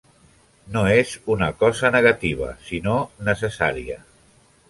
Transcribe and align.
No 0.75 0.81
és 0.93 1.11
una 1.33 1.49
cosa 1.59 1.91
negativa, 1.97 2.49
sinó 2.71 2.97
necessària. 3.29 4.01